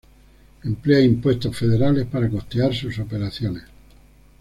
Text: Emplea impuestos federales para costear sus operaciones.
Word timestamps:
Emplea 0.63 0.99
impuestos 0.99 1.55
federales 1.55 2.07
para 2.07 2.27
costear 2.27 2.73
sus 2.73 2.97
operaciones. 2.97 3.65